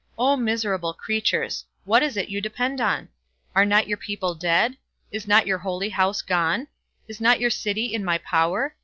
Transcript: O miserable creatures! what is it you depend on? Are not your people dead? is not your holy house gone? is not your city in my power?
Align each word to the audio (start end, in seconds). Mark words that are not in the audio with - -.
O 0.17 0.35
miserable 0.35 0.95
creatures! 0.95 1.63
what 1.85 2.01
is 2.01 2.17
it 2.17 2.27
you 2.27 2.41
depend 2.41 2.81
on? 2.81 3.07
Are 3.53 3.65
not 3.65 3.87
your 3.87 3.99
people 3.99 4.33
dead? 4.33 4.75
is 5.11 5.27
not 5.27 5.45
your 5.45 5.59
holy 5.59 5.89
house 5.89 6.23
gone? 6.23 6.65
is 7.07 7.21
not 7.21 7.39
your 7.39 7.51
city 7.51 7.93
in 7.93 8.03
my 8.03 8.17
power? 8.17 8.73